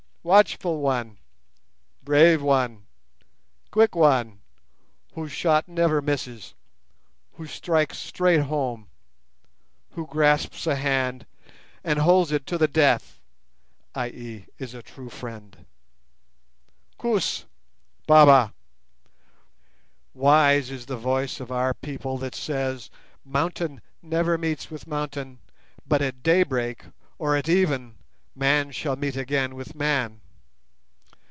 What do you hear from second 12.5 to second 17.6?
the death (i.e. is a true friend) Koos!